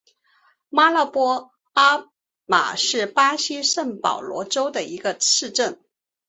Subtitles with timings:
[0.69, 2.07] 马拉波阿
[2.47, 5.79] 马是巴西圣保罗州的一个市镇。